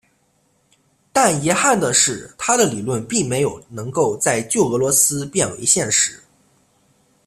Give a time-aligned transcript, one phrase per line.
[1.13, 6.19] 但遗憾的是他的理论并没有能够在旧俄罗斯变为现实。